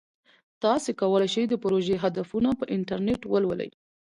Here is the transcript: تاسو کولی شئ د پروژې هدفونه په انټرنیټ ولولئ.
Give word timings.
تاسو 0.63 0.89
کولی 1.01 1.27
شئ 1.33 1.43
د 1.49 1.53
پروژې 1.63 1.95
هدفونه 2.03 2.49
په 2.59 2.65
انټرنیټ 2.75 3.21
ولولئ. 3.33 3.69